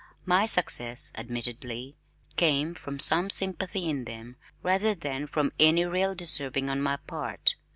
[0.25, 1.95] My success, admittedly,
[2.35, 7.53] came from some sympathy in them rather than from any real deserving on my part.